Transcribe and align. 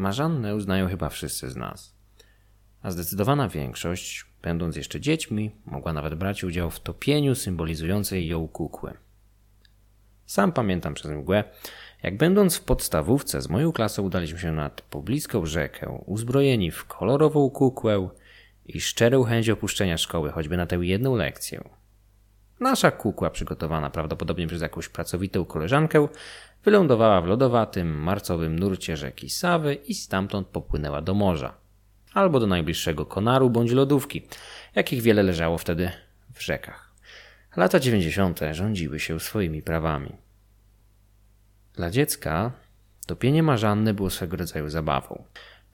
Marzannę 0.00 0.54
uznają 0.54 0.88
chyba 0.88 1.08
wszyscy 1.08 1.50
z 1.50 1.56
nas. 1.56 1.94
A 2.82 2.90
zdecydowana 2.90 3.48
większość, 3.48 4.26
będąc 4.42 4.76
jeszcze 4.76 5.00
dziećmi, 5.00 5.50
mogła 5.66 5.92
nawet 5.92 6.14
brać 6.14 6.44
udział 6.44 6.70
w 6.70 6.80
topieniu 6.80 7.34
symbolizującej 7.34 8.28
ją 8.28 8.48
kukły. 8.48 8.92
Sam 10.26 10.52
pamiętam 10.52 10.94
przez 10.94 11.10
mgłę, 11.10 11.44
jak 12.02 12.16
będąc 12.16 12.56
w 12.56 12.64
podstawówce 12.64 13.40
z 13.40 13.48
moją 13.48 13.72
klasą 13.72 14.02
udaliśmy 14.02 14.38
się 14.38 14.52
nad 14.52 14.80
pobliską 14.80 15.46
rzekę, 15.46 16.02
uzbrojeni 16.06 16.70
w 16.70 16.84
kolorową 16.84 17.50
kukłę 17.50 18.08
i 18.66 18.80
szczerą 18.80 19.24
chęć 19.24 19.50
opuszczenia 19.50 19.98
szkoły, 19.98 20.30
choćby 20.30 20.56
na 20.56 20.66
tę 20.66 20.76
jedną 20.76 21.16
lekcję. 21.16 21.64
Nasza 22.60 22.90
kukła, 22.90 23.30
przygotowana 23.30 23.90
prawdopodobnie 23.90 24.46
przez 24.46 24.62
jakąś 24.62 24.88
pracowitą 24.88 25.44
koleżankę, 25.44 26.08
wylądowała 26.64 27.20
w 27.20 27.26
lodowatym, 27.26 28.02
marcowym 28.02 28.58
nurcie 28.58 28.96
rzeki 28.96 29.30
Sawy 29.30 29.74
i 29.74 29.94
stamtąd 29.94 30.46
popłynęła 30.48 31.00
do 31.00 31.14
morza. 31.14 31.54
Albo 32.14 32.40
do 32.40 32.46
najbliższego 32.46 33.06
konaru 33.06 33.50
bądź 33.50 33.70
lodówki, 33.70 34.26
jakich 34.74 35.02
wiele 35.02 35.22
leżało 35.22 35.58
wtedy 35.58 35.90
w 36.34 36.42
rzekach. 36.42 36.94
Lata 37.56 37.80
dziewięćdziesiąte 37.80 38.54
rządziły 38.54 39.00
się 39.00 39.20
swoimi 39.20 39.62
prawami. 39.62 40.12
Dla 41.74 41.90
dziecka 41.90 42.52
topienie 43.06 43.42
marzanne 43.42 43.94
było 43.94 44.10
swego 44.10 44.36
rodzaju 44.36 44.68
zabawą. 44.68 45.24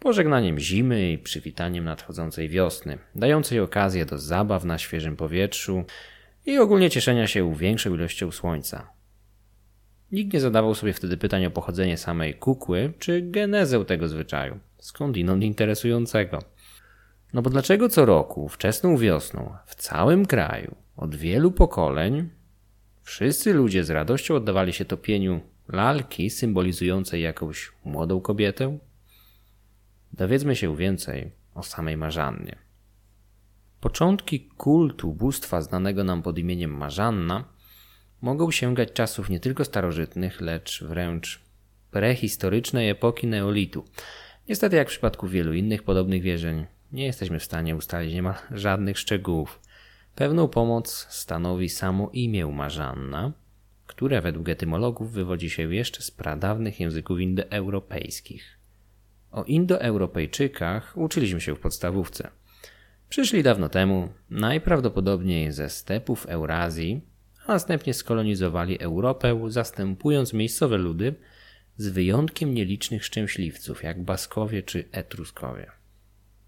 Pożegnaniem 0.01 0.59
zimy 0.59 1.13
i 1.13 1.19
przywitaniem 1.19 1.85
nadchodzącej 1.85 2.49
wiosny, 2.49 2.99
dającej 3.15 3.61
okazję 3.61 4.07
do 4.07 4.19
zabaw 4.19 4.65
na 4.65 4.79
świeżym 4.79 5.17
powietrzu 5.17 5.85
i 6.47 6.59
ogólnie 6.59 6.91
cieszenia 6.91 7.27
się 7.27 7.55
większą 7.55 7.95
ilością 7.95 8.31
słońca. 8.31 8.96
Nikt 10.13 10.33
nie 10.33 10.41
zadawał 10.41 10.75
sobie 10.75 10.93
wtedy 10.93 11.17
pytań 11.17 11.47
o 11.47 11.51
pochodzenie 11.51 11.97
samej 11.97 12.35
kukły 12.35 12.93
czy 12.99 13.23
genezę 13.23 13.85
tego 13.85 14.09
zwyczaju, 14.09 14.59
skądinąd 14.79 15.43
interesującego. 15.43 16.39
No 17.33 17.43
bo 17.43 17.51
dlaczego 17.51 17.89
co 17.89 18.05
roku, 18.05 18.49
wczesną 18.49 18.97
wiosną, 18.97 19.57
w 19.67 19.75
całym 19.75 20.27
kraju, 20.27 20.75
od 20.97 21.15
wielu 21.15 21.53
pokoleń, 21.53 22.29
wszyscy 23.03 23.55
ludzie 23.55 23.85
z 23.85 23.91
radością 23.91 24.35
oddawali 24.35 24.73
się 24.73 24.85
topieniu 24.85 25.41
lalki 25.69 26.31
symbolizującej 26.31 27.23
jakąś 27.23 27.73
młodą 27.85 28.21
kobietę? 28.21 28.79
Dowiedzmy 30.13 30.57
się 30.57 30.77
więcej 30.77 31.33
o 31.55 31.63
samej 31.63 31.97
Marzannie. 31.97 32.57
Początki 33.81 34.41
kultu 34.41 35.13
bóstwa 35.13 35.61
znanego 35.61 36.05
nam 36.05 36.23
pod 36.23 36.39
imieniem 36.39 36.71
Marzanna 36.71 37.45
mogą 38.21 38.51
sięgać 38.51 38.93
czasów 38.93 39.31
nie 39.31 39.41
tylko 39.41 39.65
starożytnych, 39.65 40.41
lecz 40.41 40.85
wręcz 40.85 41.41
prehistorycznej 41.91 42.91
epoki 42.91 43.27
neolitu. 43.27 43.85
Niestety, 44.49 44.77
jak 44.77 44.89
w 44.89 44.91
przypadku 44.91 45.29
wielu 45.29 45.53
innych 45.53 45.83
podobnych 45.83 46.23
wierzeń, 46.23 46.67
nie 46.93 47.05
jesteśmy 47.05 47.39
w 47.39 47.45
stanie 47.45 47.77
ustalić 47.77 48.15
niemal 48.15 48.35
żadnych 48.51 48.99
szczegółów. 48.99 49.61
Pewną 50.15 50.49
pomoc 50.49 51.07
stanowi 51.11 51.69
samo 51.69 52.11
imię 52.13 52.47
Marzanna, 52.47 53.33
które 53.87 54.21
według 54.21 54.49
etymologów 54.49 55.13
wywodzi 55.13 55.51
się 55.51 55.75
jeszcze 55.75 56.03
z 56.03 56.11
pradawnych 56.11 56.81
języków 56.81 57.21
indoeuropejskich. 57.21 58.59
O 59.31 59.45
Indoeuropejczykach 59.45 60.97
uczyliśmy 60.97 61.41
się 61.41 61.55
w 61.55 61.61
podstawówce. 61.61 62.31
Przyszli 63.09 63.43
dawno 63.43 63.69
temu, 63.69 64.09
najprawdopodobniej 64.31 65.53
ze 65.53 65.71
stepów 65.71 66.27
Eurazji, 66.27 67.01
a 67.47 67.53
następnie 67.53 67.95
skolonizowali 67.95 68.81
Europę, 68.81 69.41
zastępując 69.49 70.33
miejscowe 70.33 70.77
ludy, 70.77 71.15
z 71.77 71.89
wyjątkiem 71.89 72.55
nielicznych 72.55 73.05
szczęśliwców, 73.05 73.83
jak 73.83 74.03
Baskowie 74.03 74.63
czy 74.63 74.85
Etruskowie. 74.93 75.71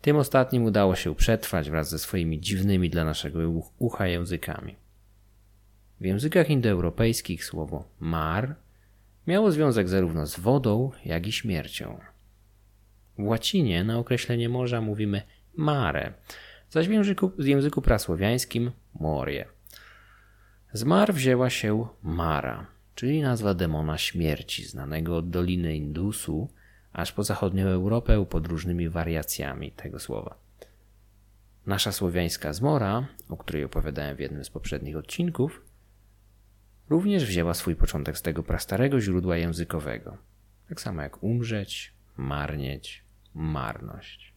Tym 0.00 0.16
ostatnim 0.16 0.64
udało 0.64 0.96
się 0.96 1.14
przetrwać 1.14 1.70
wraz 1.70 1.90
ze 1.90 1.98
swoimi 1.98 2.40
dziwnymi 2.40 2.90
dla 2.90 3.04
naszego 3.04 3.38
ucha 3.78 4.06
językami. 4.06 4.76
W 6.00 6.04
językach 6.04 6.50
indoeuropejskich 6.50 7.44
słowo 7.44 7.84
mar 8.00 8.54
miało 9.26 9.52
związek 9.52 9.88
zarówno 9.88 10.26
z 10.26 10.40
wodą, 10.40 10.90
jak 11.04 11.26
i 11.26 11.32
śmiercią. 11.32 11.98
W 13.18 13.24
łacinie 13.24 13.84
na 13.84 13.98
określenie 13.98 14.48
morza 14.48 14.80
mówimy 14.80 15.22
mare, 15.56 16.12
zaś 16.70 16.88
w 16.88 16.90
języku, 16.90 17.32
w 17.38 17.46
języku 17.46 17.82
prasłowiańskim 17.82 18.70
morie. 19.00 19.57
Z 20.72 20.84
mar 20.84 21.14
wzięła 21.14 21.50
się 21.50 21.86
Mara, 22.02 22.66
czyli 22.94 23.22
nazwa 23.22 23.54
demona 23.54 23.98
śmierci, 23.98 24.64
znanego 24.64 25.16
od 25.16 25.30
Doliny 25.30 25.76
Indusu 25.76 26.48
aż 26.92 27.12
po 27.12 27.24
zachodnią 27.24 27.66
Europę 27.66 28.26
pod 28.26 28.46
różnymi 28.46 28.88
wariacjami 28.88 29.72
tego 29.72 29.98
słowa. 29.98 30.38
Nasza 31.66 31.92
słowiańska 31.92 32.52
zmora, 32.52 33.06
o 33.28 33.36
której 33.36 33.64
opowiadałem 33.64 34.16
w 34.16 34.20
jednym 34.20 34.44
z 34.44 34.50
poprzednich 34.50 34.96
odcinków, 34.96 35.62
również 36.88 37.24
wzięła 37.24 37.54
swój 37.54 37.76
początek 37.76 38.18
z 38.18 38.22
tego 38.22 38.42
prastarego 38.42 39.00
źródła 39.00 39.36
językowego, 39.36 40.16
tak 40.68 40.80
samo 40.80 41.02
jak 41.02 41.22
umrzeć, 41.22 41.92
marnieć, 42.16 43.04
marność. 43.34 44.32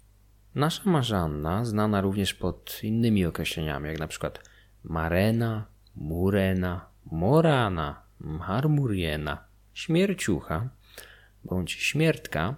Nasza 0.55 0.89
Marzanna, 0.89 1.65
znana 1.65 2.01
również 2.01 2.33
pod 2.33 2.83
innymi 2.83 3.25
określeniami, 3.25 3.87
jak 3.87 3.99
na 3.99 4.07
przykład 4.07 4.49
Marena, 4.83 5.70
Murena, 5.95 6.85
Morana, 7.11 8.01
Marmuriena, 8.19 9.43
Śmierciucha 9.73 10.69
bądź 11.43 11.71
Śmiertka, 11.71 12.55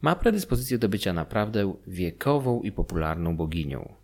ma 0.00 0.16
predyspozycję 0.16 0.78
do 0.78 0.88
bycia 0.88 1.12
naprawdę 1.12 1.74
wiekową 1.86 2.62
i 2.62 2.72
popularną 2.72 3.36
boginią. 3.36 3.94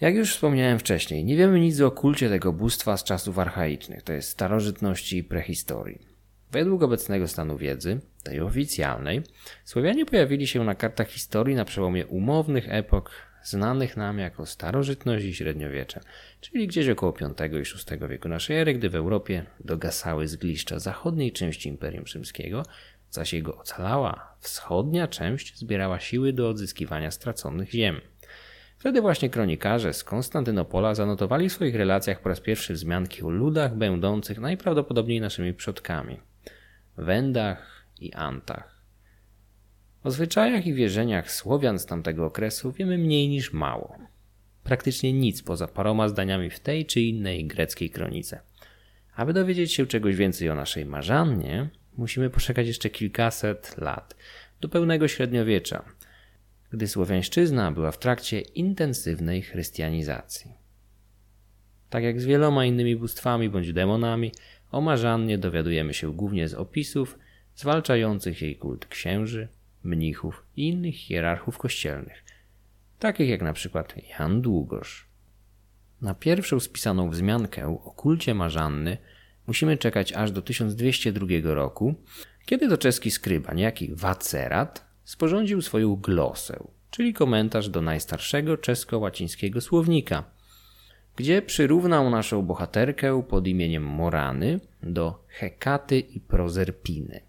Jak 0.00 0.14
już 0.14 0.34
wspomniałem 0.34 0.78
wcześniej, 0.78 1.24
nie 1.24 1.36
wiemy 1.36 1.60
nic 1.60 1.80
o 1.80 1.90
kulcie 1.90 2.28
tego 2.28 2.52
bóstwa 2.52 2.96
z 2.96 3.04
czasów 3.04 3.38
archaicznych, 3.38 4.02
to 4.02 4.12
jest 4.12 4.28
starożytności 4.28 5.16
i 5.16 5.24
prehistorii. 5.24 6.14
Według 6.52 6.82
obecnego 6.82 7.28
stanu 7.28 7.58
wiedzy, 7.58 8.00
tej 8.22 8.40
oficjalnej, 8.40 9.22
Słowianie 9.64 10.06
pojawili 10.06 10.46
się 10.46 10.64
na 10.64 10.74
kartach 10.74 11.08
historii 11.08 11.56
na 11.56 11.64
przełomie 11.64 12.06
umownych 12.06 12.64
epok 12.68 13.10
znanych 13.44 13.96
nam 13.96 14.18
jako 14.18 14.46
starożytność 14.46 15.24
i 15.24 15.34
średniowiecze, 15.34 16.00
czyli 16.40 16.66
gdzieś 16.66 16.88
około 16.88 17.12
V 17.12 17.46
i 17.46 17.50
VI 17.50 18.08
wieku 18.08 18.28
naszej 18.28 18.58
ery, 18.58 18.74
gdy 18.74 18.90
w 18.90 18.94
Europie 18.94 19.46
dogasały 19.60 20.28
zgliszcza 20.28 20.78
zachodniej 20.78 21.32
części 21.32 21.68
Imperium 21.68 22.06
Rzymskiego, 22.06 22.62
zaś 23.10 23.32
jego 23.32 23.58
ocalała 23.58 24.36
wschodnia 24.40 25.08
część 25.08 25.58
zbierała 25.58 26.00
siły 26.00 26.32
do 26.32 26.48
odzyskiwania 26.48 27.10
straconych 27.10 27.70
ziem. 27.70 28.00
Wtedy 28.78 29.00
właśnie 29.00 29.30
kronikarze 29.30 29.92
z 29.92 30.04
Konstantynopola 30.04 30.94
zanotowali 30.94 31.48
w 31.48 31.52
swoich 31.52 31.74
relacjach 31.74 32.20
po 32.20 32.28
raz 32.28 32.40
pierwszy 32.40 32.74
wzmianki 32.74 33.22
o 33.22 33.30
ludach 33.30 33.76
będących 33.76 34.38
najprawdopodobniej 34.38 35.20
naszymi 35.20 35.54
przodkami 35.54 36.20
Wendach 36.96 37.86
i 38.00 38.12
Antach. 38.12 38.73
O 40.04 40.10
zwyczajach 40.10 40.66
i 40.66 40.74
wierzeniach 40.74 41.32
Słowian 41.32 41.78
z 41.78 41.86
tamtego 41.86 42.26
okresu 42.26 42.72
wiemy 42.72 42.98
mniej 42.98 43.28
niż 43.28 43.52
mało. 43.52 43.98
Praktycznie 44.64 45.12
nic 45.12 45.42
poza 45.42 45.68
paroma 45.68 46.08
zdaniami 46.08 46.50
w 46.50 46.60
tej 46.60 46.86
czy 46.86 47.00
innej 47.00 47.46
greckiej 47.46 47.90
kronice. 47.90 48.40
Aby 49.14 49.32
dowiedzieć 49.32 49.72
się 49.72 49.86
czegoś 49.86 50.16
więcej 50.16 50.50
o 50.50 50.54
naszej 50.54 50.86
Marzannie, 50.86 51.68
musimy 51.96 52.30
poczekać 52.30 52.66
jeszcze 52.66 52.90
kilkaset 52.90 53.78
lat, 53.78 54.16
do 54.60 54.68
pełnego 54.68 55.08
średniowiecza, 55.08 55.84
gdy 56.70 56.88
słowiańszczyzna 56.88 57.72
była 57.72 57.92
w 57.92 57.98
trakcie 57.98 58.40
intensywnej 58.40 59.42
chrystianizacji. 59.42 60.54
Tak 61.90 62.04
jak 62.04 62.20
z 62.20 62.24
wieloma 62.24 62.64
innymi 62.64 62.96
bóstwami 62.96 63.48
bądź 63.48 63.72
demonami, 63.72 64.32
o 64.70 64.80
Marzannie 64.80 65.38
dowiadujemy 65.38 65.94
się 65.94 66.14
głównie 66.14 66.48
z 66.48 66.54
opisów 66.54 67.18
zwalczających 67.54 68.42
jej 68.42 68.56
kult 68.56 68.86
księży, 68.86 69.48
mnichów 69.84 70.44
i 70.56 70.68
innych 70.68 70.94
hierarchów 70.94 71.58
kościelnych, 71.58 72.24
takich 72.98 73.28
jak 73.28 73.42
na 73.42 73.52
przykład 73.52 73.94
Jan 74.18 74.42
Długosz. 74.42 75.06
Na 76.02 76.14
pierwszą 76.14 76.60
spisaną 76.60 77.10
wzmiankę 77.10 77.66
o 77.84 77.90
kulcie 77.90 78.34
Marzanny 78.34 78.96
musimy 79.46 79.76
czekać 79.76 80.12
aż 80.12 80.30
do 80.30 80.42
1202 80.42 81.26
roku, 81.42 81.94
kiedy 82.46 82.68
to 82.68 82.78
czeski 82.78 83.10
skryba, 83.10 83.54
niejaki 83.54 83.94
Wacerat, 83.94 84.86
sporządził 85.04 85.62
swoją 85.62 85.96
glosę, 85.96 86.64
czyli 86.90 87.14
komentarz 87.14 87.68
do 87.68 87.82
najstarszego 87.82 88.56
czesko-łacińskiego 88.56 89.60
słownika, 89.60 90.24
gdzie 91.16 91.42
przyrównał 91.42 92.10
naszą 92.10 92.42
bohaterkę 92.42 93.22
pod 93.22 93.46
imieniem 93.46 93.82
Morany 93.82 94.60
do 94.82 95.24
Hekaty 95.28 96.00
i 96.00 96.20
Prozerpiny, 96.20 97.20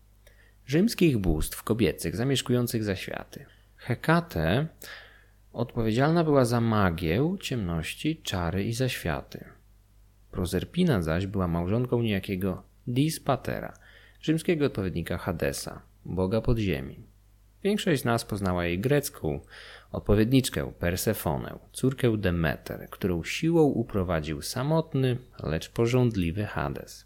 rzymskich 0.68 1.18
bóstw 1.18 1.64
kobiecych 1.64 2.16
zamieszkujących 2.16 2.84
za 2.84 2.96
światy. 2.96 3.46
Hekate 3.78 4.68
odpowiedzialna 5.54 6.24
była 6.24 6.46
za 6.46 6.62
magię, 6.62 7.36
ciemności, 7.42 8.22
czary 8.24 8.64
i 8.64 8.74
zaświaty. 8.74 9.46
Prozerpina 10.32 11.02
zaś 11.02 11.28
była 11.28 11.48
małżonką 11.48 12.02
niejakiego 12.02 12.64
Dispatera, 12.88 13.74
rzymskiego 14.22 14.66
odpowiednika 14.66 15.18
Hadesa, 15.18 15.82
boga 16.06 16.42
podziemi. 16.42 17.04
Większość 17.64 18.02
z 18.02 18.06
nas 18.06 18.26
poznała 18.26 18.66
jej 18.66 18.80
grecką 18.80 19.40
odpowiedniczkę 19.92 20.72
Persefonę, 20.80 21.60
córkę 21.72 22.18
Demeter, 22.18 22.90
którą 22.90 23.24
siłą 23.24 23.64
uprowadził 23.64 24.42
samotny, 24.42 25.18
lecz 25.44 25.70
porządliwy 25.70 26.46
Hades. 26.46 27.06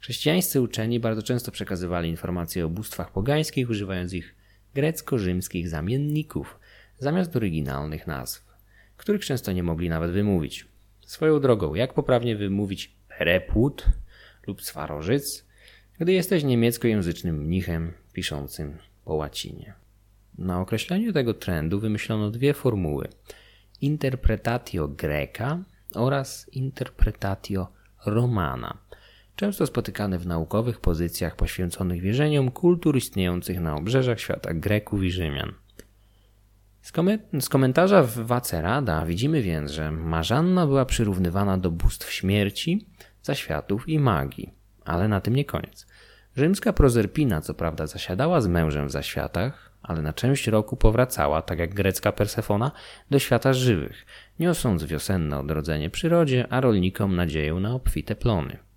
Chrześcijańscy 0.00 0.60
uczeni 0.60 1.00
bardzo 1.00 1.22
często 1.22 1.52
przekazywali 1.52 2.10
informacje 2.10 2.66
o 2.66 2.68
bóstwach 2.68 3.12
pogańskich, 3.12 3.70
używając 3.70 4.12
ich 4.12 4.34
grecko-rzymskich 4.74 5.68
zamienników 5.68 6.58
zamiast 6.98 7.36
oryginalnych 7.36 8.06
nazw, 8.06 8.46
których 8.96 9.24
często 9.24 9.52
nie 9.52 9.62
mogli 9.62 9.88
nawet 9.88 10.10
wymówić. 10.10 10.66
Swoją 11.00 11.40
drogą, 11.40 11.74
jak 11.74 11.94
poprawnie 11.94 12.36
wymówić 12.36 12.96
Pereput 13.18 13.84
lub 14.46 14.62
Swarożyc, 14.62 15.44
gdy 15.98 16.12
jesteś 16.12 16.44
niemieckojęzycznym 16.44 17.36
mnichem 17.36 17.92
piszącym 18.12 18.78
po 19.04 19.14
łacinie. 19.14 19.74
Na 20.38 20.60
określeniu 20.60 21.12
tego 21.12 21.34
trendu 21.34 21.80
wymyślono 21.80 22.30
dwie 22.30 22.54
formuły: 22.54 23.08
interpretatio 23.80 24.88
greca 24.88 25.64
oraz 25.94 26.50
interpretatio 26.52 27.68
romana, 28.06 28.78
często 29.38 29.66
spotykane 29.66 30.18
w 30.18 30.26
naukowych 30.26 30.80
pozycjach 30.80 31.36
poświęconych 31.36 32.00
wierzeniom 32.00 32.50
kultur 32.50 32.96
istniejących 32.96 33.60
na 33.60 33.76
obrzeżach 33.76 34.20
świata 34.20 34.54
Greków 34.54 35.02
i 35.02 35.10
Rzymian. 35.10 35.52
Z, 37.40 37.48
komentarza 37.48 38.02
w 38.02 38.18
Wacerada 38.18 39.06
widzimy 39.06 39.42
więc, 39.42 39.70
że 39.70 39.90
Marzanna 39.90 40.66
była 40.66 40.84
przyrównywana 40.84 41.58
do 41.58 41.70
bóstw 41.70 42.12
śmierci, 42.12 42.86
zaświatów 43.22 43.88
i 43.88 43.98
magii. 43.98 44.54
Ale 44.84 45.08
na 45.08 45.20
tym 45.20 45.36
nie 45.36 45.44
koniec. 45.44 45.86
Rzymska 46.36 46.72
Prozerpina 46.72 47.40
co 47.40 47.54
prawda 47.54 47.86
zasiadała 47.86 48.40
z 48.40 48.46
mężem 48.46 48.88
w 48.88 48.92
zaświatach, 48.92 49.72
ale 49.82 50.02
na 50.02 50.12
część 50.12 50.46
roku 50.46 50.76
powracała, 50.76 51.42
tak 51.42 51.58
jak 51.58 51.74
grecka 51.74 52.12
Persefona, 52.12 52.72
do 53.10 53.18
świata 53.18 53.52
żywych, 53.52 54.06
niosąc 54.38 54.84
wiosenne 54.84 55.38
odrodzenie 55.38 55.90
przyrodzie, 55.90 56.46
a 56.50 56.60
rolnikom 56.60 57.16
nadzieję 57.16 57.54
na 57.54 57.74
obfite 57.74 58.14
plony. 58.14 58.67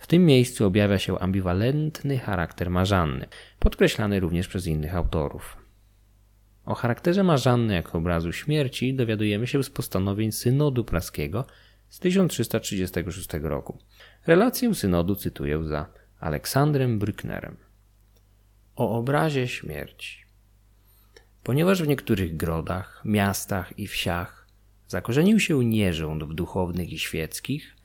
W 0.00 0.06
tym 0.06 0.24
miejscu 0.24 0.66
objawia 0.66 0.98
się 0.98 1.18
ambiwalentny 1.18 2.18
charakter 2.18 2.70
Marzanny, 2.70 3.26
podkreślany 3.58 4.20
również 4.20 4.48
przez 4.48 4.66
innych 4.66 4.94
autorów. 4.94 5.56
O 6.64 6.74
charakterze 6.74 7.24
Marzanny 7.24 7.74
jako 7.74 7.98
obrazu 7.98 8.32
śmierci 8.32 8.94
dowiadujemy 8.94 9.46
się 9.46 9.62
z 9.62 9.70
postanowień 9.70 10.32
Synodu 10.32 10.84
Praskiego 10.84 11.44
z 11.88 11.98
1336 11.98 13.28
roku. 13.42 13.78
Relację 14.26 14.74
synodu 14.74 15.14
cytuję 15.14 15.64
za 15.64 15.86
Aleksandrem 16.20 16.98
Brücknerem. 16.98 17.54
O 18.76 18.98
obrazie 18.98 19.48
śmierci. 19.48 20.24
Ponieważ 21.42 21.82
w 21.82 21.88
niektórych 21.88 22.36
grodach, 22.36 23.02
miastach 23.04 23.78
i 23.78 23.86
wsiach 23.86 24.46
zakorzenił 24.86 25.40
się 25.40 25.64
nierząd 25.64 26.24
w 26.24 26.34
duchownych 26.34 26.92
i 26.92 26.98
świeckich, 26.98 27.76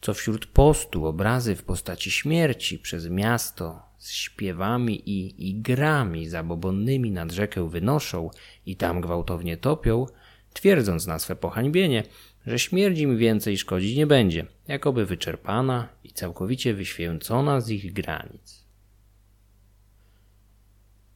co 0.00 0.14
wśród 0.14 0.46
postu 0.46 1.06
obrazy 1.06 1.56
w 1.56 1.62
postaci 1.62 2.10
śmierci 2.10 2.78
przez 2.78 3.08
miasto 3.08 3.82
z 3.98 4.10
śpiewami 4.10 5.10
i 5.10 5.48
igrami 5.50 6.28
zabobonnymi 6.28 7.10
nad 7.10 7.32
rzekę 7.32 7.68
wynoszą 7.68 8.30
i 8.66 8.76
tam 8.76 9.00
gwałtownie 9.00 9.56
topią, 9.56 10.06
twierdząc 10.52 11.06
na 11.06 11.18
swe 11.18 11.36
pohańbienie, 11.36 12.04
że 12.46 12.58
śmierć 12.58 12.98
im 12.98 13.18
więcej 13.18 13.58
szkodzić 13.58 13.96
nie 13.96 14.06
będzie, 14.06 14.46
jakoby 14.68 15.06
wyczerpana 15.06 15.88
i 16.04 16.12
całkowicie 16.12 16.74
wyświęcona 16.74 17.60
z 17.60 17.70
ich 17.70 17.92
granic. 17.92 18.64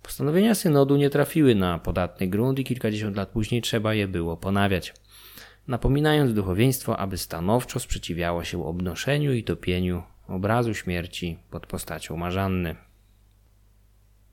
Postanowienia 0.02 0.54
synodu 0.54 0.96
nie 0.96 1.10
trafiły 1.10 1.54
na 1.54 1.78
podatny 1.78 2.26
grunt 2.26 2.58
i 2.58 2.64
kilkadziesiąt 2.64 3.16
lat 3.16 3.28
później 3.28 3.62
trzeba 3.62 3.94
je 3.94 4.08
było 4.08 4.36
ponawiać, 4.36 4.94
napominając 5.68 6.34
duchowieństwo, 6.34 6.96
aby 6.96 7.18
stanowczo 7.18 7.80
sprzeciwiało 7.80 8.44
się 8.44 8.66
obnoszeniu 8.66 9.32
i 9.32 9.44
topieniu 9.44 10.02
obrazu 10.28 10.74
śmierci 10.74 11.38
pod 11.50 11.66
postacią 11.66 12.16
Marzanny. 12.16 12.76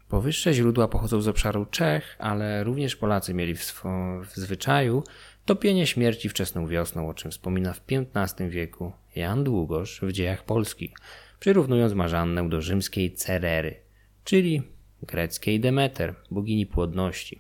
Powyższe 0.10 0.54
źródła 0.54 0.88
pochodzą 0.88 1.22
z 1.22 1.28
obszaru 1.28 1.66
Czech, 1.66 2.16
ale 2.20 2.64
również 2.64 2.96
Polacy 2.96 3.34
mieli 3.34 3.56
w, 3.56 3.84
w 4.26 4.36
zwyczaju 4.36 5.04
topienie 5.46 5.88
śmierci 5.88 6.30
wczesną 6.30 6.68
wiosną, 6.68 7.10
o 7.10 7.14
czym 7.14 7.32
wspomina 7.32 7.74
w 7.74 7.82
XV 8.16 8.50
wieku 8.50 8.92
Jan 9.16 9.44
Długosz 9.44 10.02
w 10.02 10.12
dziejach 10.12 10.44
polskich, 10.44 10.92
przyrównując 11.40 11.94
Marzannę 11.94 12.50
do 12.50 12.62
rzymskiej 12.62 13.14
Cerery, 13.14 13.76
czyli 14.24 14.62
greckiej 15.04 15.60
Demeter, 15.60 16.16
bogini 16.32 16.66
płodności, 16.66 17.40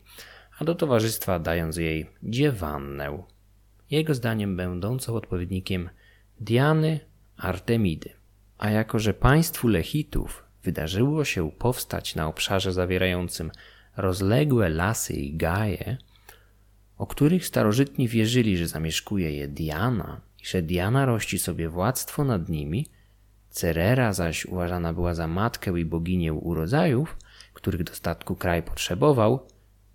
a 0.60 0.66
do 0.66 0.76
towarzystwa 0.76 1.40
dając 1.40 1.78
jej 1.78 2.10
Dziewannę, 2.24 3.24
jego 3.92 4.16
zdaniem 4.16 4.58
będącą 4.58 5.16
odpowiednikiem 5.16 5.90
Diany 6.40 7.00
Artemidy. 7.38 8.10
A 8.58 8.70
jako, 8.70 9.00
że 9.00 9.14
państwu 9.14 9.68
Lechitów 9.68 10.44
wydarzyło 10.64 11.26
się 11.26 11.52
powstać 11.52 12.16
na 12.16 12.28
obszarze 12.28 12.74
zawierającym 12.74 13.52
rozległe 13.98 14.70
lasy 14.70 15.14
i 15.14 15.38
gaje, 15.38 15.98
o 16.98 17.08
których 17.08 17.46
starożytni 17.46 18.08
wierzyli, 18.08 18.58
że 18.58 18.68
zamieszkuje 18.68 19.32
je 19.32 19.48
Diana 19.48 20.22
i 20.44 20.46
że 20.46 20.62
Diana 20.62 21.06
rości 21.06 21.40
sobie 21.40 21.70
władztwo 21.70 22.24
nad 22.24 22.50
nimi, 22.50 22.86
Cerera 23.50 24.14
zaś 24.14 24.46
uważana 24.46 24.94
była 24.94 25.14
za 25.14 25.28
matkę 25.28 25.80
i 25.80 25.86
boginię 25.86 26.34
urodzajów, 26.34 27.18
których 27.54 27.84
dostatku 27.84 28.36
kraj 28.36 28.64
potrzebował, 28.64 29.48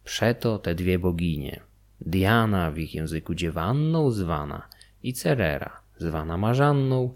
przeto 0.05 0.59
te 0.59 0.75
dwie 0.75 0.99
boginie, 0.99 1.61
Diana 2.01 2.71
w 2.71 2.79
ich 2.79 2.95
języku 2.95 3.35
dziewanną 3.35 4.11
zwana 4.11 4.69
i 5.03 5.13
Cerera 5.13 5.87
zwana 5.99 6.37
Marzanną, 6.37 7.15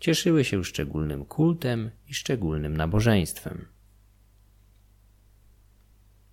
cieszyły 0.00 0.44
się 0.44 0.64
szczególnym 0.64 1.24
kultem 1.24 1.90
i 2.08 2.14
szczególnym 2.14 2.76
nabożeństwem. 2.76 3.66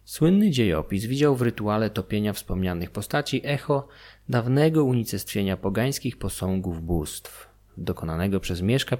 Słynny 0.06 0.52
dziejopis 0.52 1.06
widział 1.06 1.36
w 1.36 1.42
rytuale 1.42 1.90
topienia 1.90 2.34
wspomnianych 2.34 2.92
postaci 2.92 3.42
echo 3.44 3.88
dawnego 4.30 4.84
unicestwienia 4.84 5.58
pogańskich 5.58 6.18
posągów 6.18 6.82
bóstw, 6.82 7.50
dokonanego 7.78 8.40
przez 8.40 8.62
Mieszka 8.62 8.98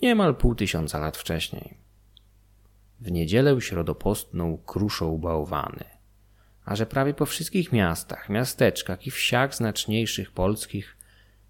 I 0.00 0.06
niemal 0.06 0.36
pół 0.36 0.54
tysiąca 0.54 0.98
lat 0.98 1.16
wcześniej. 1.16 1.74
W 3.00 3.10
niedzielę 3.10 3.60
środopostną 3.60 4.58
kruszą 4.66 5.18
bałwany, 5.18 5.84
a 6.64 6.76
że 6.76 6.86
prawie 6.86 7.14
po 7.14 7.26
wszystkich 7.26 7.72
miastach, 7.72 8.28
miasteczkach 8.28 9.06
i 9.06 9.10
wsiach 9.10 9.54
znaczniejszych 9.54 10.30
polskich 10.30 10.96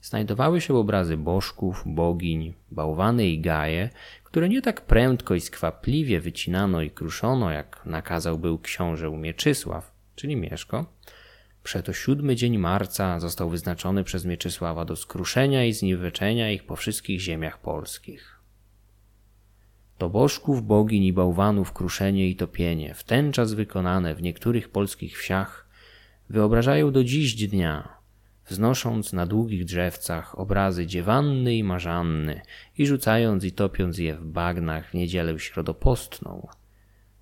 znajdowały 0.02 0.61
się 0.61 0.75
obrazy 0.75 1.16
bożków, 1.16 1.83
bogiń, 1.87 2.54
bałwany 2.71 3.26
i 3.26 3.40
gaje, 3.40 3.90
które 4.25 4.49
nie 4.49 4.62
tak 4.62 4.81
prędko 4.81 5.35
i 5.35 5.40
skwapliwie 5.40 6.21
wycinano 6.21 6.83
i 6.83 6.90
kruszono, 6.90 7.50
jak 7.50 7.81
nakazał 7.87 8.38
był 8.38 8.59
książę 8.59 9.11
Mieczysław, 9.11 9.92
czyli 10.16 10.37
Mieszko. 10.37 10.87
Przeto 11.62 11.92
siódmy 11.92 12.37
dzień 12.37 12.59
marca 12.59 13.21
został 13.21 13.50
wyznaczony 13.50 14.04
przez 14.04 14.25
Mieczysława 14.25 14.85
do 14.85 14.97
skruszenia 14.97 15.64
i 15.64 15.73
zniweczenia 15.73 16.50
ich 16.50 16.66
po 16.66 16.76
wszystkich 16.76 17.21
ziemiach 17.21 17.59
polskich. 17.59 18.41
To 20.02 20.11
bożków, 20.11 20.66
bogiń 20.66 21.04
i 21.04 21.12
bałwanów 21.12 21.73
kruszenie 21.73 22.28
i 22.28 22.37
topienie, 22.37 22.94
w 22.94 23.04
ten 23.04 23.32
czas 23.32 23.54
wykonane 23.54 24.14
w 24.14 24.23
niektórych 24.23 24.68
polskich 24.68 25.18
wsiach, 25.18 25.68
wyobrażają 26.30 26.92
do 26.92 27.04
dziś 27.04 27.35
dnia 27.35 27.88
wznosząc 28.47 29.12
na 29.12 29.26
długich 29.26 29.64
drzewcach 29.64 30.38
obrazy 30.38 30.87
dziewanny 30.87 31.54
i 31.54 31.64
marzanny 31.64 32.40
i 32.78 32.87
rzucając 32.87 33.44
i 33.44 33.52
topiąc 33.52 33.99
je 33.99 34.14
w 34.14 34.25
bagnach 34.25 34.90
w 34.90 34.94
niedzielę 34.94 35.38
środopostną. 35.38 36.49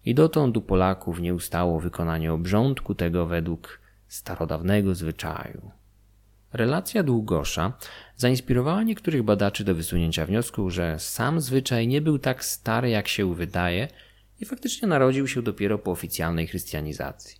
I 0.05 0.15
dotąd 0.15 0.57
u 0.57 0.63
Polaków 0.63 1.21
nie 1.21 1.35
ustało 1.35 1.81
wykonanie 1.81 2.33
obrządku 2.33 2.95
tego 2.95 3.27
według 3.27 3.81
starodawnego 4.09 4.95
zwyczaju. 4.95 5.71
Relacja 6.53 7.03
Długosza 7.03 7.73
zainspirowała 8.17 8.83
niektórych 8.83 9.23
badaczy 9.23 9.65
do 9.65 9.75
wysunięcia 9.75 10.27
wniosku, 10.27 10.71
że 10.71 10.99
sam 10.99 11.41
zwyczaj 11.41 11.89
nie 11.89 12.01
był 12.01 12.19
tak 12.19 12.45
stary, 12.45 12.91
jak 12.91 13.09
się 13.09 13.35
wydaje, 13.35 13.89
i 14.41 14.45
faktycznie 14.45 14.89
narodził 14.89 15.29
się 15.29 15.43
dopiero 15.43 15.79
po 15.79 15.91
oficjalnej 15.91 16.47
chrystianizacji. 16.47 17.37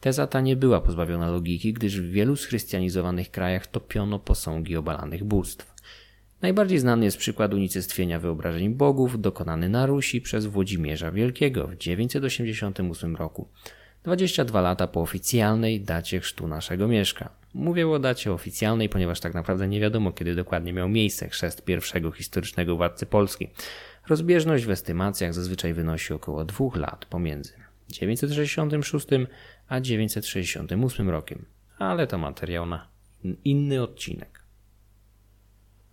Teza 0.00 0.26
ta 0.26 0.40
nie 0.40 0.56
była 0.56 0.80
pozbawiona 0.80 1.30
logiki, 1.30 1.72
gdyż 1.72 2.00
w 2.00 2.10
wielu 2.10 2.36
schrystianizowanych 2.36 3.30
krajach 3.30 3.66
topiono 3.66 4.18
posągi 4.18 4.76
obalanych 4.76 5.24
bóstw. 5.24 5.74
Najbardziej 6.42 6.78
znany 6.78 7.04
jest 7.04 7.16
przykład 7.16 7.54
unicestwienia 7.54 8.18
wyobrażeń 8.18 8.74
bogów 8.74 9.20
dokonany 9.20 9.68
na 9.68 9.86
Rusi 9.86 10.20
przez 10.20 10.46
Włodzimierza 10.46 11.12
Wielkiego 11.12 11.66
w 11.66 11.76
988 11.76 13.16
roku, 13.16 13.48
22 14.02 14.60
lata 14.60 14.86
po 14.86 15.00
oficjalnej 15.00 15.80
dacie 15.80 16.20
chrztu 16.20 16.48
naszego 16.48 16.88
mieszka. 16.88 17.37
Mówię 17.54 17.88
o 17.88 17.98
dacie 17.98 18.32
oficjalnej, 18.32 18.88
ponieważ 18.88 19.20
tak 19.20 19.34
naprawdę 19.34 19.68
nie 19.68 19.80
wiadomo, 19.80 20.12
kiedy 20.12 20.34
dokładnie 20.34 20.72
miał 20.72 20.88
miejsce 20.88 21.28
chrzest 21.28 21.64
pierwszego 21.64 22.10
historycznego 22.10 22.76
władcy 22.76 23.06
Polski. 23.06 23.48
Rozbieżność 24.08 24.64
w 24.64 24.70
estymacjach 24.70 25.34
zazwyczaj 25.34 25.74
wynosi 25.74 26.14
około 26.14 26.44
dwóch 26.44 26.76
lat 26.76 27.04
pomiędzy 27.04 27.52
966 27.88 29.06
a 29.68 29.80
968 29.80 31.10
rokiem, 31.10 31.44
ale 31.78 32.06
to 32.06 32.18
materiał 32.18 32.66
na 32.66 32.88
inny 33.44 33.82
odcinek. 33.82 34.42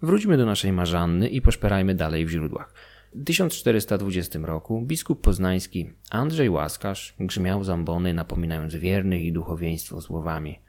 Wróćmy 0.02 0.38
do 0.38 0.46
naszej 0.46 0.72
Marzanny 0.72 1.30
i 1.30 1.42
poszperajmy 1.42 1.96
dalej 1.96 2.26
w 2.26 2.30
źródłach. 2.30 2.74
W 3.16 3.24
1420 3.24 4.40
roku 4.40 4.82
biskup 4.82 5.22
poznański 5.22 5.90
Andrzej 6.10 6.50
Łaskarz 6.50 7.16
grzmiał 7.20 7.64
zambony 7.64 8.14
napominając 8.14 8.76
wiernych 8.76 9.22
i 9.22 9.34
duchowieństwo 9.34 10.02
słowami 10.02 10.60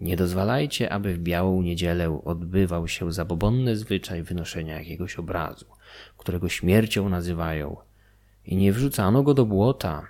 Nie 0.00 0.16
dozwalajcie, 0.16 0.92
aby 0.92 1.14
w 1.14 1.18
białą 1.18 1.62
niedzielę 1.62 2.20
odbywał 2.24 2.88
się 2.88 3.12
zabobonny 3.12 3.76
zwyczaj 3.76 4.22
wynoszenia 4.22 4.78
jakiegoś 4.78 5.16
obrazu, 5.16 5.66
którego 6.16 6.48
śmiercią 6.48 7.08
nazywają 7.08 7.76
i 8.46 8.56
nie 8.56 8.72
wrzucano 8.72 9.22
go 9.22 9.34
do 9.34 9.46
błota. 9.46 10.06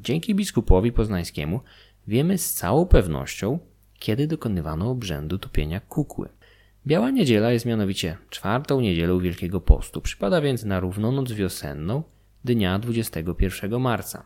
Dzięki 0.00 0.34
biskupowi 0.34 0.92
poznańskiemu 0.92 1.60
wiemy 2.06 2.38
z 2.38 2.54
całą 2.54 2.86
pewnością, 2.86 3.58
kiedy 3.98 4.26
dokonywano 4.26 4.90
obrzędu 4.90 5.38
topienia 5.38 5.80
kukły. 5.80 6.28
Biała 6.86 7.10
niedziela 7.10 7.52
jest 7.52 7.66
mianowicie 7.66 8.16
czwartą 8.30 8.80
niedzielą 8.80 9.18
Wielkiego 9.18 9.60
Postu, 9.60 10.00
przypada 10.00 10.40
więc 10.40 10.64
na 10.64 10.80
równonoc 10.80 11.32
wiosenną 11.32 12.02
dnia 12.44 12.78
21 12.78 13.80
marca. 13.80 14.22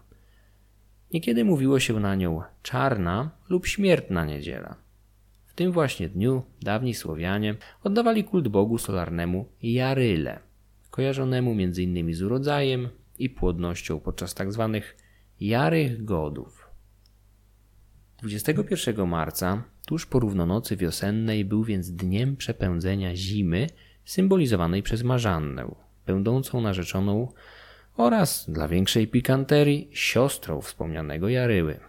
Niekiedy 1.15 1.45
mówiło 1.45 1.81
się 1.81 2.01
na 2.01 2.15
nią 2.15 2.43
czarna 2.63 3.31
lub 3.49 3.67
śmiertna 3.67 4.25
niedziela. 4.25 4.77
W 5.47 5.55
tym 5.55 5.73
właśnie 5.73 6.09
dniu 6.09 6.43
dawni 6.63 6.95
Słowianie 6.95 7.55
oddawali 7.85 8.25
kult 8.25 8.49
bogu 8.49 8.79
solarnemu 8.79 9.49
Jaryle, 9.63 10.39
kojarzonemu 10.91 11.51
m.in. 11.51 12.15
z 12.15 12.23
urodzajem 12.23 12.89
i 13.19 13.31
płodnością 13.31 14.01
podczas 14.01 14.35
tzw. 14.35 14.71
Tak 14.73 14.97
jarych 15.41 16.05
godów. 16.05 16.69
21 18.23 19.09
marca 19.09 19.63
Tuż 19.87 20.07
po 20.07 20.21
równonocy 20.21 20.77
wiosennej 20.77 21.45
był 21.45 21.65
więc 21.65 21.91
dniem 21.91 22.37
przepędzenia 22.37 23.17
zimy, 23.17 23.67
symbolizowanej 24.05 24.83
przez 24.83 25.03
Marzannę, 25.03 25.75
będącą 26.07 26.61
narzeczoną 26.61 27.33
oraz, 27.97 28.51
dla 28.51 28.69
większej 28.69 29.09
pikanterii, 29.09 29.89
siostrą 29.93 30.61
wspomnianego 30.61 31.29
Jaryły. 31.29 31.81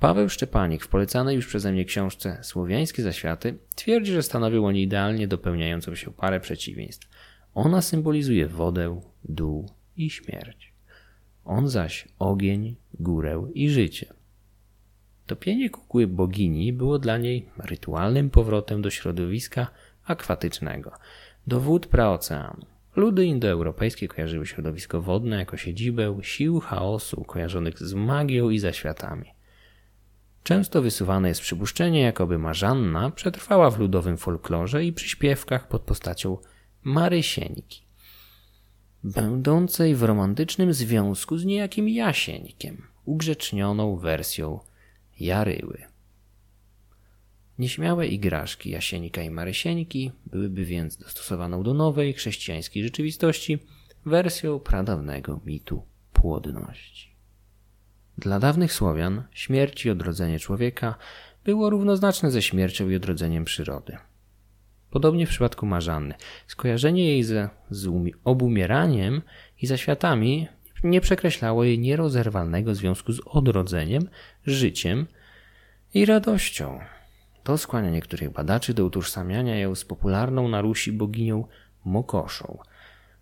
Paweł 0.00 0.28
Szczepanik 0.28 0.84
w 0.84 0.88
polecanej 0.88 1.36
już 1.36 1.46
przeze 1.46 1.72
mnie 1.72 1.84
książce 1.84 2.38
Słowiańskie 2.42 3.02
Zaświaty 3.02 3.58
twierdzi, 3.74 4.12
że 4.12 4.22
stanowią 4.22 4.66
oni 4.66 4.82
idealnie 4.82 5.28
dopełniającą 5.28 5.94
się 5.94 6.12
parę 6.12 6.40
przeciwieństw. 6.40 7.08
Ona 7.54 7.82
symbolizuje 7.82 8.48
wodę, 8.48 9.00
dół 9.24 9.70
i 9.96 10.10
śmierć. 10.10 10.72
On 11.44 11.68
zaś 11.68 12.08
ogień, 12.18 12.76
górę 12.94 13.46
i 13.54 13.70
życie. 13.70 14.14
Topienie 15.26 15.70
kukły 15.70 16.06
bogini 16.06 16.72
było 16.72 16.98
dla 16.98 17.18
niej 17.18 17.48
rytualnym 17.58 18.30
powrotem 18.30 18.82
do 18.82 18.90
środowiska 18.90 19.66
akwatycznego, 20.04 20.92
do 21.46 21.60
wód 21.60 21.86
praoceanu. 21.86 22.71
Ludy 22.96 23.26
indoeuropejskie 23.26 24.08
kojarzyły 24.08 24.46
środowisko 24.46 25.02
wodne 25.02 25.36
jako 25.36 25.56
siedzibę 25.56 26.18
sił 26.22 26.60
chaosu 26.60 27.24
kojarzonych 27.24 27.78
z 27.78 27.94
magią 27.94 28.50
i 28.50 28.58
zaświatami. 28.58 29.26
Często 30.42 30.82
wysuwane 30.82 31.28
jest 31.28 31.40
przypuszczenie, 31.40 32.00
jakoby 32.00 32.38
Marzanna 32.38 33.10
przetrwała 33.10 33.70
w 33.70 33.78
ludowym 33.78 34.16
folklorze 34.18 34.84
i 34.84 34.92
przyśpiewkach 34.92 35.68
pod 35.68 35.82
postacią 35.82 36.38
Marysieńki, 36.84 37.86
będącej 39.04 39.94
w 39.94 40.02
romantycznym 40.02 40.72
związku 40.72 41.38
z 41.38 41.44
niejakim 41.44 41.88
Jasieńkiem, 41.88 42.82
ugrzecznioną 43.04 43.96
wersją 43.96 44.60
Jaryły. 45.20 45.91
Nieśmiałe 47.58 48.06
igraszki 48.06 48.70
Jasienika 48.70 49.22
i 49.22 49.30
Marysieńki 49.30 50.12
byłyby 50.26 50.64
więc 50.64 50.96
dostosowaną 50.96 51.62
do 51.62 51.74
nowej 51.74 52.12
chrześcijańskiej 52.12 52.82
rzeczywistości 52.82 53.58
wersją 54.06 54.60
pradawnego 54.60 55.40
mitu 55.46 55.82
płodności. 56.12 57.12
Dla 58.18 58.40
dawnych 58.40 58.72
Słowian 58.72 59.22
śmierć 59.30 59.84
i 59.84 59.90
odrodzenie 59.90 60.38
człowieka 60.38 60.94
było 61.44 61.70
równoznaczne 61.70 62.30
ze 62.30 62.42
śmiercią 62.42 62.88
i 62.88 62.96
odrodzeniem 62.96 63.44
przyrody. 63.44 63.96
Podobnie 64.90 65.26
w 65.26 65.30
przypadku 65.30 65.66
Marzanny. 65.66 66.14
Skojarzenie 66.46 67.08
jej 67.08 67.22
ze, 67.22 67.48
z 67.70 67.88
obumieraniem 68.24 69.22
i 69.62 69.66
zaświatami 69.66 70.48
nie 70.84 71.00
przekreślało 71.00 71.64
jej 71.64 71.78
nierozerwalnego 71.78 72.74
związku 72.74 73.12
z 73.12 73.20
odrodzeniem, 73.24 74.08
życiem 74.46 75.06
i 75.94 76.04
radością. 76.04 76.80
To 77.44 77.58
skłania 77.58 77.90
niektórych 77.90 78.30
badaczy 78.30 78.74
do 78.74 78.84
utożsamiania 78.84 79.58
ją 79.58 79.74
z 79.74 79.84
popularną 79.84 80.48
na 80.48 80.60
Rusi 80.60 80.92
boginią 80.92 81.44
Mokoszą, 81.84 82.58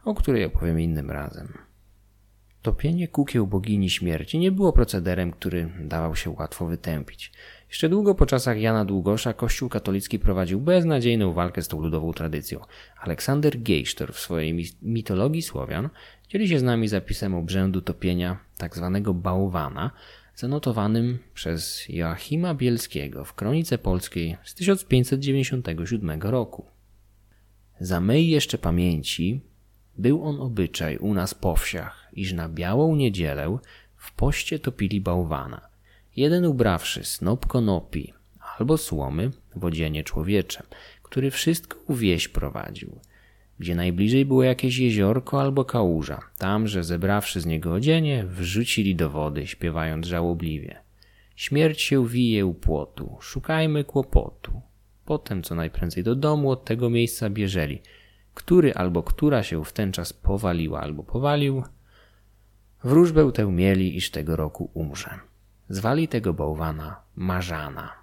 o 0.05 0.15
której 0.15 0.45
opowiem 0.45 0.81
innym 0.81 1.11
razem. 1.11 1.59
Topienie 2.63 3.09
kukieł 3.09 3.47
bogini 3.47 3.91
śmierci 3.91 4.39
nie 4.39 4.53
było 4.53 4.73
procederem, 4.73 5.31
który 5.31 5.71
dawał 5.81 6.17
się 6.17 6.31
łatwo 6.31 6.67
wytępić. 6.67 7.33
Jeszcze 7.69 7.89
długo 7.89 8.15
po 8.15 8.27
czasach 8.27 8.61
Jana 8.61 8.85
Długosza 8.85 9.33
Kościół 9.33 9.69
katolicki 9.69 10.19
prowadził 10.19 10.61
beznadziejną 10.61 11.33
walkę 11.33 11.63
z 11.63 11.69
tą 11.69 11.81
ludową 11.81 12.13
tradycją. 12.13 12.61
Aleksander 13.01 13.63
Geisztor 13.63 14.13
w 14.13 14.19
swojej 14.19 14.75
mitologii 14.83 15.43
Słowian 15.43 15.89
dzieli 16.29 16.49
się 16.49 16.59
z 16.59 16.63
nami 16.63 16.89
zapisem 16.89 17.35
obrzędu 17.35 17.83
topienia 17.83 18.39
tzw. 18.57 18.91
Tak 18.95 19.13
bałwana, 19.13 19.91
zanotowanym 20.41 21.19
przez 21.35 21.89
Joachima 21.89 22.55
Bielskiego 22.55 23.25
w 23.25 23.35
Kronice 23.35 23.79
Polskiej 23.79 24.37
z 24.45 24.55
1597 24.55 26.23
roku. 26.23 26.67
Za 27.81 28.01
mej 28.01 28.29
jeszcze 28.29 28.59
pamięci 28.59 29.41
był 29.99 30.25
on 30.25 30.41
obyczaj 30.41 30.97
u 30.97 31.15
nas 31.15 31.35
po 31.35 31.57
wsiach, 31.57 32.09
iż 32.13 32.33
na 32.33 32.49
białą 32.49 32.97
niedzielę 32.97 33.59
w 33.97 34.13
poście 34.13 34.59
topili 34.59 35.01
bałwana, 35.01 35.69
jeden 36.17 36.45
ubrawszy 36.45 37.05
snop 37.05 37.47
konopi 37.47 38.13
albo 38.59 38.79
słomy 38.79 39.31
w 39.57 39.65
odzienie 39.65 40.05
człowiecze, 40.05 40.63
który 41.03 41.31
wszystko 41.31 41.79
u 41.87 41.95
wieś 41.95 42.29
prowadził– 42.29 43.01
gdzie 43.61 43.75
najbliżej 43.75 44.27
było 44.27 44.43
jakieś 44.43 44.79
jeziorko 44.79 45.41
albo 45.41 45.65
kałuża. 45.65 46.21
Tam, 46.39 46.67
że 46.67 46.85
zebrawszy 46.85 47.41
z 47.41 47.47
niego 47.47 47.73
odzienie, 47.73 48.25
wrzucili 48.27 48.97
do 48.97 49.11
wody, 49.11 49.47
śpiewając 49.47 50.07
żałobliwie. 50.07 50.77
Śmierć 51.37 51.83
się 51.83 52.07
wije 52.09 52.47
u 52.47 52.55
płotu, 52.55 53.17
szukajmy 53.21 53.85
kłopotu. 53.85 54.61
Potem 55.05 55.43
co 55.43 55.55
najprędzej 55.55 56.05
do 56.05 56.15
domu 56.15 56.51
od 56.51 56.65
tego 56.65 56.91
miejsca 56.91 57.31
bieżeli. 57.31 57.83
Który 58.35 58.75
albo 58.75 59.03
która 59.03 59.43
się 59.43 59.65
w 59.65 59.73
ten 59.73 59.93
czas 59.93 60.13
powaliła 60.13 60.81
albo 60.81 61.03
powalił, 61.03 61.63
wróżbę 62.85 63.33
tę 63.33 63.47
mieli, 63.47 63.97
iż 63.97 64.11
tego 64.11 64.37
roku 64.37 64.71
umrze. 64.75 65.11
Zwali 65.69 66.09
tego 66.09 66.33
bałwana 66.35 67.01
Marzana 67.17 68.00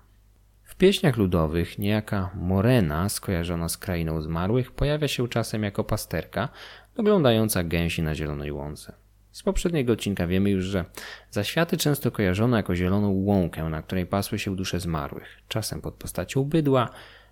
pieśniach 0.78 1.18
ludowych 1.18 1.80
niejaka 1.80 2.30
Morena, 2.36 3.10
skojarzona 3.10 3.70
z 3.70 3.78
krainą 3.78 4.22
zmarłych, 4.22 4.72
pojawia 4.72 5.08
się 5.08 5.28
czasem 5.28 5.64
jako 5.64 5.84
pasterka, 5.84 6.50
doglądająca 6.96 7.64
gęsi 7.64 8.02
na 8.02 8.16
zielonej 8.16 8.52
łące. 8.52 8.94
Z 9.32 9.44
poprzedniego 9.44 9.94
odcinka 9.94 10.28
wiemy 10.28 10.50
już, 10.50 10.66
że 10.66 10.86
zaświaty 11.32 11.78
często 11.78 12.12
kojarzono 12.12 12.58
jako 12.58 12.76
zieloną 12.76 13.10
łąkę, 13.10 13.64
na 13.64 13.82
której 13.82 14.06
pasły 14.06 14.40
się 14.40 14.56
dusze 14.56 14.80
zmarłych, 14.80 15.28
czasem 15.48 15.82
pod 15.82 15.94
postacią 15.94 16.44
bydła, 16.44 16.90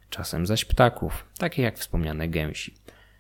czasem 0.10 0.46
zaś 0.46 0.66
ptaków, 0.66 1.26
takie 1.38 1.62
jak 1.62 1.78
wspomniane 1.78 2.28
gęsi. 2.28 2.76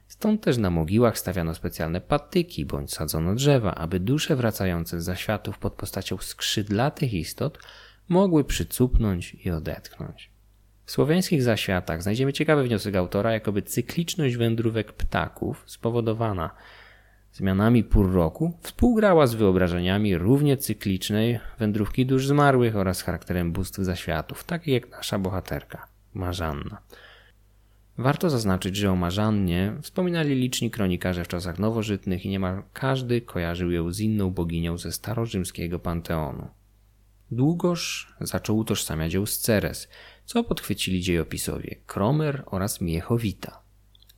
Stąd 0.07 0.41
też 0.41 0.57
na 0.57 0.69
mogiłach 0.69 1.17
stawiano 1.19 1.55
specjalne 1.55 2.01
patyki 2.01 2.65
bądź 2.65 2.93
sadzono 2.93 3.35
drzewa, 3.35 3.75
aby 3.75 3.99
dusze 3.99 4.35
wracające 4.35 5.01
z 5.01 5.03
zaświatów 5.03 5.57
pod 5.57 5.73
postacią 5.73 6.17
skrzydlatych 6.17 7.13
istot 7.13 7.59
mogły 8.09 8.43
przycupnąć 8.43 9.33
i 9.45 9.51
odetchnąć. 9.51 10.29
W 10.85 10.91
słowiańskich 10.91 11.43
zaświatach 11.43 12.03
znajdziemy 12.03 12.33
ciekawy 12.33 12.63
wniosek 12.63 12.95
autora, 12.95 13.31
jakoby 13.31 13.61
cykliczność 13.61 14.35
wędrówek 14.35 14.93
ptaków 14.93 15.63
spowodowana 15.65 16.49
zmianami 17.33 17.83
pór 17.83 18.13
roku 18.13 18.57
współgrała 18.61 19.27
z 19.27 19.35
wyobrażeniami 19.35 20.17
równie 20.17 20.57
cyklicznej 20.57 21.39
wędrówki 21.59 22.05
dusz 22.05 22.27
zmarłych 22.27 22.75
oraz 22.75 23.01
charakterem 23.01 23.51
bóstw 23.51 23.79
zaświatów, 23.79 24.43
takich 24.43 24.73
jak 24.73 24.91
nasza 24.91 25.19
bohaterka, 25.19 25.87
Marzanna. 26.13 26.77
Warto 27.97 28.29
zaznaczyć, 28.29 28.75
że 28.75 28.91
o 28.91 28.95
Marzannie 28.95 29.73
wspominali 29.81 30.35
liczni 30.35 30.71
kronikarze 30.71 31.23
w 31.23 31.27
czasach 31.27 31.59
nowożytnych 31.59 32.25
i 32.25 32.29
niemal 32.29 32.63
każdy 32.73 33.21
kojarzył 33.21 33.71
ją 33.71 33.91
z 33.91 33.99
inną 33.99 34.31
boginią 34.31 34.77
ze 34.77 34.91
starorzymskiego 34.91 35.79
panteonu. 35.79 36.47
Długoż 37.31 38.13
zaczął 38.21 38.57
utożsamiać 38.57 39.13
ją 39.13 39.25
z 39.25 39.39
Ceres, 39.39 39.89
co 40.25 40.43
podchwycili 40.43 41.01
dziejopisowie 41.01 41.75
Kromer 41.85 42.43
oraz 42.45 42.81
Miechowita. 42.81 43.61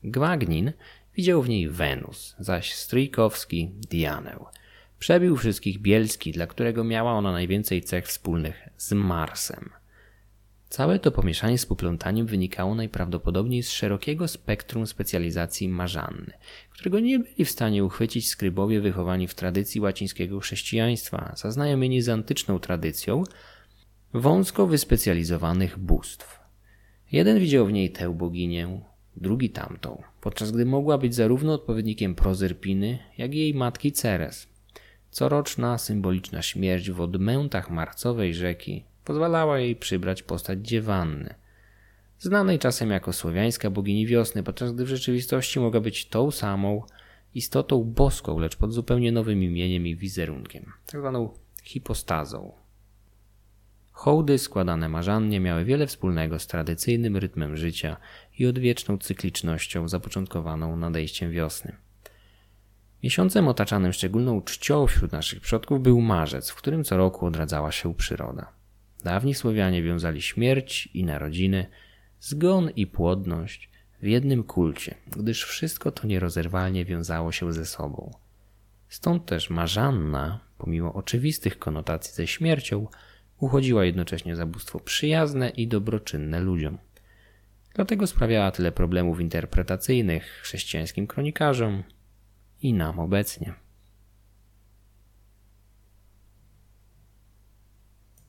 Gwagnin 0.04 0.74
widział 1.16 1.42
w 1.42 1.50
niej 1.50 1.70
Wenus, 1.70 2.36
zaś 2.40 2.74
Stryjkowski 2.74 3.72
Dianę. 3.90 4.40
Przebił 5.00 5.38
wszystkich 5.38 5.80
Bielski, 5.80 6.32
dla 6.32 6.48
którego 6.48 6.84
miała 6.84 7.12
ona 7.12 7.32
najwięcej 7.32 7.82
cech 7.82 8.08
wspólnych 8.08 8.70
z 8.78 8.92
Marsem. 8.94 9.70
Całe 10.70 11.00
to 11.00 11.12
pomieszanie 11.12 11.58
z 11.58 11.66
poplątaniem 11.66 12.26
wynikało 12.26 12.76
najprawdopodobniej 12.76 13.64
z 13.64 13.72
szerokiego 13.72 14.28
spektrum 14.28 14.88
specjalizacji 14.88 15.70
Marzanny, 15.70 16.34
którego 16.70 17.00
nie 17.00 17.20
byli 17.20 17.46
w 17.46 17.50
stanie 17.50 17.84
uchwycić 17.84 18.30
skrybowie 18.30 18.82
wychowani 18.82 19.28
w 19.28 19.36
tradycji 19.36 19.82
łacińskiego 19.82 20.40
chrześcijaństwa, 20.40 21.34
zaznajomieni 21.36 22.02
z 22.02 22.10
antyczną 22.10 22.60
tradycją 22.60 23.24
wąsko 24.14 24.68
wyspecjalizowanych 24.68 25.80
bóstw. 25.80 26.40
Jeden 27.12 27.40
widział 27.40 27.66
w 27.66 27.74
niej 27.74 27.92
tę 27.92 28.14
boginię, 28.14 28.82
drugi 29.16 29.50
tamtą, 29.50 30.04
podczas 30.22 30.52
gdy 30.52 30.66
mogła 30.66 30.98
być 30.98 31.16
zarówno 31.16 31.54
odpowiednikiem 31.54 32.16
Prozerpiny, 32.16 33.00
jak 33.18 33.34
i 33.34 33.38
jej 33.38 33.54
matki 33.54 33.92
Ceres. 33.92 34.48
Coroczna 35.12 35.78
symboliczna 35.78 36.42
śmierć 36.42 36.92
w 36.92 37.02
odmętach 37.02 37.70
marcowej 37.70 38.34
rzeki 38.34 38.84
pozwalała 39.08 39.60
jej 39.60 39.76
przybrać 39.76 40.24
postać 40.24 40.68
dziewanny, 40.68 41.36
znanej 42.20 42.60
czasem 42.60 42.92
jako 42.92 43.14
słowiańska 43.14 43.70
bogini 43.70 44.08
wiosny, 44.08 44.44
podczas 44.44 44.74
gdy 44.74 44.86
w 44.86 44.88
rzeczywistości 44.88 45.60
mogła 45.60 45.80
być 45.80 46.08
tą 46.08 46.32
samą 46.32 46.84
istotą 47.36 47.84
boską, 47.84 48.40
lecz 48.40 48.56
pod 48.56 48.74
zupełnie 48.74 49.12
nowym 49.12 49.44
imieniem 49.44 49.88
i 49.88 49.96
wizerunkiem, 49.96 50.72
tak 50.86 51.02
zwaną 51.02 51.34
hipostazą. 51.64 52.54
Hołdy 53.92 54.38
składane 54.38 54.90
marzannie 54.90 55.40
miały 55.40 55.66
wiele 55.66 55.88
wspólnego 55.88 56.40
z 56.40 56.48
tradycyjnym 56.48 57.18
rytmem 57.18 57.58
życia 57.58 57.98
i 58.40 58.46
odwieczną 58.46 58.98
cyklicznością 58.98 59.88
zapoczątkowaną 59.88 60.78
nadejściem 60.78 61.32
wiosny. 61.32 61.76
Miesiącem 63.04 63.48
otaczanym 63.48 63.94
szczególną 63.94 64.42
czcią 64.42 64.88
wśród 64.88 65.12
naszych 65.12 65.42
przodków 65.42 65.82
był 65.82 66.02
marzec, 66.02 66.50
w 66.50 66.56
którym 66.56 66.84
co 66.84 66.98
roku 66.98 67.26
odradzała 67.26 67.72
się 67.72 67.96
przyroda. 67.96 68.57
Dawni 69.08 69.36
Słowianie 69.36 69.84
wiązali 69.84 70.22
śmierć 70.22 70.90
i 70.94 71.04
narodziny, 71.04 71.66
zgon 72.20 72.70
i 72.76 72.88
płodność 72.88 73.70
w 74.02 74.06
jednym 74.06 74.44
kulcie, 74.44 74.96
gdyż 75.18 75.44
wszystko 75.44 75.92
to 75.92 76.08
nierozerwalnie 76.08 76.86
wiązało 76.86 77.32
się 77.32 77.54
ze 77.54 77.66
sobą. 77.66 78.12
Stąd 78.90 79.26
też 79.26 79.50
Marzanna, 79.50 80.40
pomimo 80.58 80.94
oczywistych 80.94 81.60
konotacji 81.60 82.14
ze 82.14 82.28
śmiercią, 82.28 82.88
uchodziła 83.40 83.86
jednocześnie 83.86 84.36
za 84.36 84.46
bóstwo 84.46 84.80
przyjazne 84.80 85.50
i 85.50 85.68
dobroczynne 85.68 86.40
ludziom. 86.40 86.78
Dlatego 87.76 88.08
sprawiała 88.08 88.52
tyle 88.52 88.72
problemów 88.72 89.20
interpretacyjnych 89.20 90.24
chrześcijańskim 90.24 91.08
kronikarzom 91.08 91.84
i 92.62 92.74
nam 92.74 93.00
obecnie. 93.00 93.54